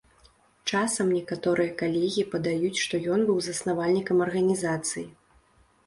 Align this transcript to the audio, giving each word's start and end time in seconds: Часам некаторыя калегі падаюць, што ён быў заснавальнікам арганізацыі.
Часам 0.71 1.11
некаторыя 1.17 1.75
калегі 1.83 2.25
падаюць, 2.33 2.73
што 2.87 3.03
ён 3.17 3.21
быў 3.31 3.39
заснавальнікам 3.49 4.29
арганізацыі. 4.31 5.11